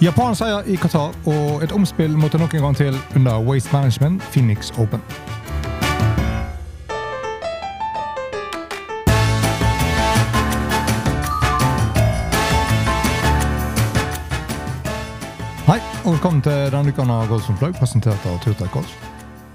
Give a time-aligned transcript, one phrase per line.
[0.00, 4.22] Japan seier i Qatar, og et omspill måtte nok en gang til under Waste Management
[4.22, 5.00] Phoenix Open.
[15.66, 18.92] Hei, og velkommen til denne uka av Golf som fløy, presentert av Turtech Golf.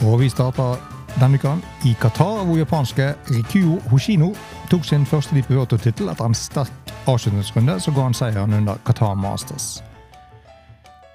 [0.09, 0.81] Og vi starter
[1.19, 1.53] denne uka
[1.85, 4.33] i Qatar, hvor japanske Rikuo Hoshino
[4.73, 9.13] tok sin første Deep Water-tittel etter en sterk avslutningsrunde som ga han seieren under Qatar
[9.13, 9.83] Masters.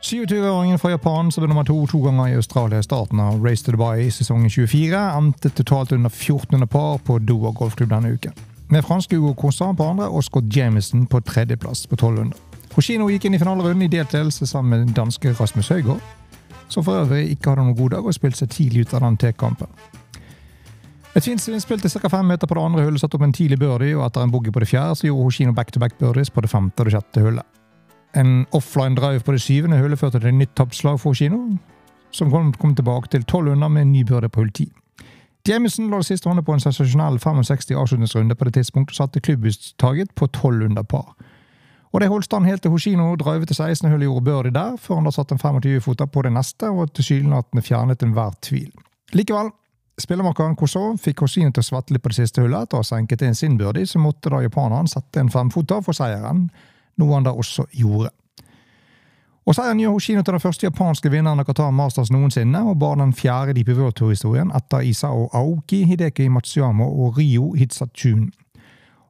[0.06, 3.64] 27-åringen fra Japan som ble nummer to to ganger i Australia i starten av Race
[3.66, 8.37] to Dubai i sesongen 24, endte totalt under 1400 par på Doha golfklubb denne uken.
[8.70, 12.38] Med franske Hugo Constant på andre og Scott Jamison på tredjeplass på 1200.
[12.77, 16.00] Hoshino gikk inn i finalerunden i deltelse sammen med danske Rasmus Høygaard,
[16.69, 19.19] som for øvrig ikke hadde noen god dag og spilte seg tidlig ut av den
[19.25, 19.75] T-kampen.
[21.16, 22.09] Et fint innspill til ca.
[22.12, 24.55] fem meter på det andre hullet satte opp en tidlig birdie, og etter en boogie
[24.55, 27.56] på det fjerde så gjorde Hoshino back-to-back birdies på det femte og det sjette hullet.
[28.17, 31.59] En offline drive på det syvende hullet førte til et nytt tapslag for Hoshino,
[32.11, 34.70] som kom, kom tilbake til tolv under med en ny byrde på hull ti.
[35.48, 39.20] Jamison la det siste hånda på en sensasjonell 65 avslutningsrunde på det tidspunktet og satte
[39.20, 41.12] klubbhustaget på tolv under par.
[41.92, 43.91] Og det holdt stand helt til Hoshino drive til 16.
[43.91, 47.62] hullet gjorde birdie der, før han da satte en 25-foter på det neste og tilsynelatende
[47.62, 48.72] fjernet enhver tvil.
[49.14, 49.53] Likevel,
[50.00, 52.89] spillermakeren Kosov fikk Hoshino til å svette litt på det siste hullet etter å ha
[52.89, 56.48] senket inn sin birdie, så måtte da japaneren sette en femfoter for seieren,
[56.98, 58.11] noe han da også gjorde.
[59.47, 62.98] Og Seieren gjør Hoshino til den første japanske vinneren av Qatar Masters noensinne, og bare
[62.98, 68.33] den fjerde Deep World Tour-historien etter Isao Aoki, Hideki Matsuyama og Ryo Hitsachun.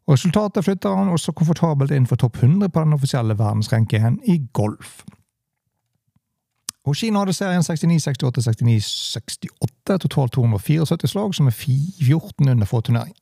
[0.06, 4.42] Og Resultatet flytter han også komfortabelt inn for topp 100 på den offisielle verdensrankingen i
[4.52, 5.00] golf.
[6.86, 8.84] Hoshino hadde serien 69, 68, 69,
[9.16, 13.16] 68, totalt 274 slag, som er 14 under få turnering.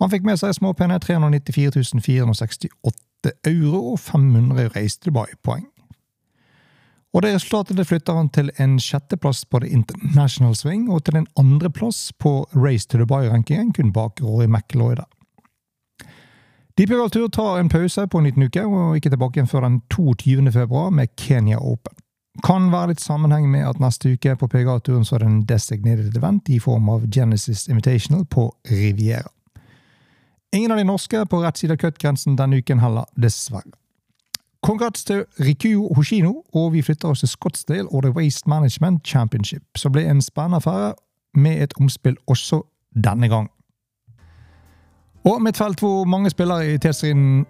[0.00, 3.11] Han fikk med seg småpene 394 468
[3.46, 5.66] euro og 500 Race to Dubai-poeng.
[7.12, 11.18] Og det resultatet det flytter han til en sjetteplass på The International Swing og til
[11.20, 15.08] en andreplass på Race to Dubai-rankingen, kun bak Rory McIlroy der.
[16.78, 19.66] Deep World Tour tar en pause på en liten uke, og ikke tilbake igjen før
[19.66, 20.52] den 22.
[20.52, 21.92] februar med Kenya Open.
[22.40, 26.16] Kan være litt sammenheng med at neste uke på PGA-turen så er det en designated
[26.16, 29.28] event i form av Genesis Invitational på Riviera.
[30.52, 33.72] Ingen av de norske på rett side av cut-grensen denne uken heller, dessverre.
[34.62, 39.64] Kongrats til Rikuyo Hoshino, og vi flytter oss til Scottsdale og The Waste Management Championship,
[39.76, 40.92] som ble en spennende affære
[41.34, 42.60] med et omspill også
[42.94, 43.48] denne gang.
[45.24, 47.46] Og med et felt hvor mange spillere i T-striden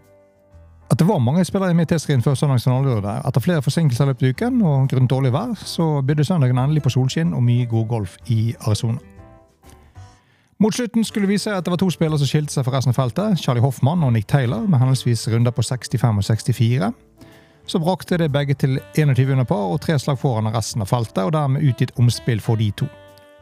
[0.92, 3.22] at det var mange spillere med i T-striden før søndagens finalelørdag.
[3.28, 6.82] Etter flere forsinkelser i løpet av uken og grunnet dårlig vær, så bydde søndagen endelig
[6.82, 9.11] på solskinn og mye god golf i Arizona.
[10.62, 12.92] Mot slutten skulle vi se at det var to spillere som skilte seg fra resten
[12.92, 13.40] av feltet.
[13.42, 16.90] Charlie Hoffmann og Nick Taylor med henholdsvis runder på 65 og 64.
[17.66, 21.18] Så brakte det begge til 21 under par og tre slag foran resten av feltet,
[21.24, 22.86] og dermed utgitt omspill for de to.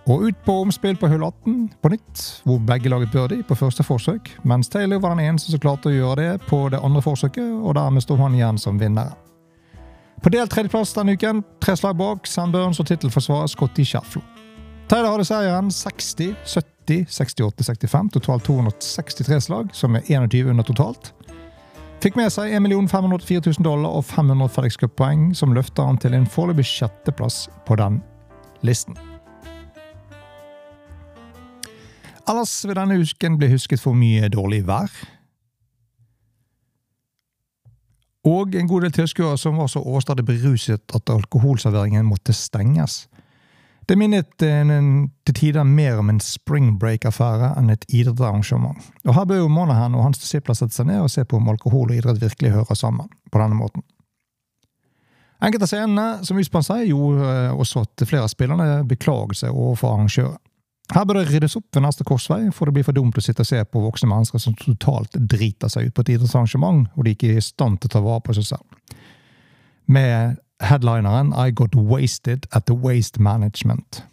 [0.09, 3.85] Og ut på omspill på hull 18 på nytt, hvor begge laget birdie på første
[3.85, 7.53] forsøk, mens Taylor var den eneste som klarte å gjøre det på det andre forsøket,
[7.61, 9.13] og dermed sto han igjen som vinneren.
[10.25, 14.25] På delt tredjeplass denne uken, tre slag bak, Sam Burns og tittelforsvarer Scotty Shefflo.
[14.89, 16.33] Taylor hadde seieren 60,
[16.91, 21.13] 70, 68, 65, totalt 263 slag, som er 21 under totalt.
[22.01, 26.17] Fikk med seg 1 584 000 dollar og 500 FedEx Cup-poeng, som løfter han til
[26.17, 28.01] en foreløpig sjetteplass på den
[28.65, 28.97] listen.
[32.29, 34.91] Ellers vil denne uken bli husket for mye dårlig vær.
[38.27, 43.07] Og en god del tilskuere som var så overstadig beruset at alkoholserveringen måtte stenges.
[43.91, 48.77] Det minnet til tider mer om en spring break-affære enn et idrettsarrangement.
[49.03, 51.49] Og Her bør jo Monahan og hans disipler sette seg ned og se på om
[51.51, 53.83] alkohol og idrett virkelig hører sammen på denne måten.
[55.43, 59.97] Enkelte av scenene som utspant seg, gjorde også at flere av spillerne beklaget seg overfor
[59.97, 60.39] arrangøren.
[60.95, 63.43] Her bør det ryddes opp ved neste korsvei, for det blir for dumt å sitte
[63.43, 67.17] og se på voksne mennesker som totalt driter seg ut på et idrettsarrangement, og de
[67.17, 69.03] ikke er i stand til å ta vare på seg selv.
[69.91, 74.05] Med headlineren I Got Wasted at the Waste Management.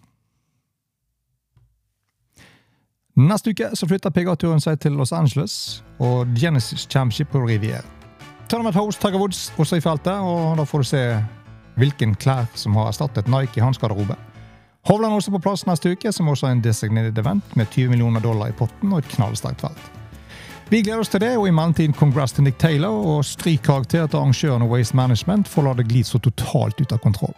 [3.18, 7.82] Neste uke så flytter PGA-turen seg til Los Angeles og Genesis Championship på Riviera.
[8.48, 11.02] Tournament host Tiger Woods også i feltet, og da får du se
[11.82, 14.16] hvilken klær som har erstattet Nike i hans garderobe.
[14.88, 18.24] Hovland også på plass neste uke, som også er en designated event med 20 millioner
[18.24, 19.97] dollar i potten og et knallsterkt felt.
[20.70, 24.08] Vi gleder oss til det, og i mellomtiden congrats til Nick Taylor og stryk karakter
[24.08, 27.36] til arrangøren og Waste Management for å la det gli så totalt ut av kontroll.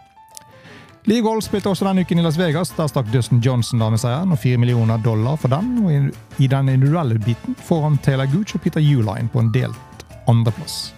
[1.06, 2.72] Lee Gold spilte også denne uken i Las Vegas.
[2.76, 5.78] Der stakk Dustin Johnson da med seieren og 4 millioner dollar for den.
[5.78, 10.04] og I den individuelle biten får han Taylor Gooch og Peter Uline på en delt
[10.28, 10.90] andreplass.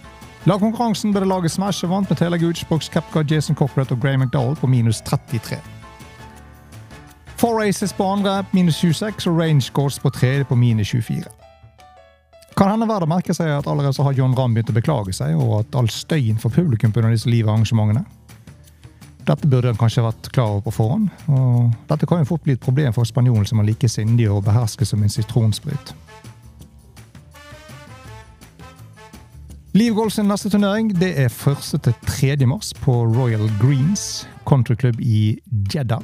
[0.49, 4.01] Lagkonkurransen ble det laget Smash og vant med Taylor Gooch, Box Capcott, Jason Cockbrett og
[4.01, 5.61] Gray McDowell på minus 33.
[7.37, 11.42] Four Aces på andre minus 26 og Range Goals på tredje på minus 24.
[12.63, 15.11] Kan hende verdt å merke seg at allerede så har John Ramm begynt å beklage
[15.11, 18.05] seg, og at all støyen for publikum på disse live-arrangementene.
[19.27, 22.55] Dette burde han kanskje vært klar over på forhånd, og dette kan jo fort bli
[22.55, 25.91] et problem for spanjolen som er like sindig og behersket som en sitronsprit.
[29.75, 31.67] Liv Golf sin neste turnering det er 1.
[31.83, 32.47] til 3.
[32.47, 35.33] mars på Royal Greens countryklubb i
[35.67, 35.99] Jeddah.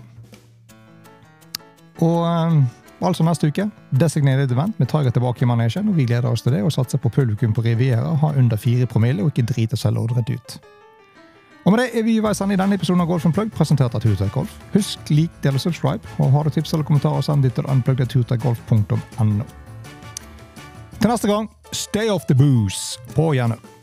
[2.04, 2.66] Og um,
[3.08, 5.88] altså neste uke, designated event med Tiger tilbake i manesjen.
[5.88, 8.86] og Vi gleder oss til det og satser på publikum på Riviera, ha under fire
[8.86, 10.60] promille og ikke drite seg loddrett ut.
[11.66, 13.96] Og med det er vi i veis ende i denne episoden av Golf Unplugged, presentert
[13.96, 14.52] av Tutor Golf.
[14.74, 19.50] Husk, lik, del og subscribe, og har du tips eller kommentarer, send de til unplugged.tutekgolf.no.
[21.00, 23.79] Til neste gang, stay off the booze på Gjernø.